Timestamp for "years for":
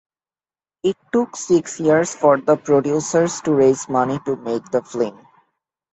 1.79-2.41